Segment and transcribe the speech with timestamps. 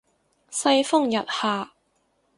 [0.49, 1.73] 世風日下